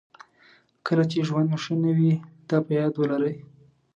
کله 0.85 1.03
چې 1.11 1.25
ژوند 1.27 1.47
مو 1.51 1.57
ښه 1.63 1.73
نه 1.83 1.91
وي 1.97 2.13
دا 2.49 2.57
په 2.65 2.71
یاد 2.79 2.93
ولرئ. 2.97 3.35